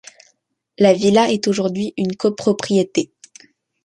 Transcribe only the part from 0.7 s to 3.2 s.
La villa est aujourd'hui une copropriété.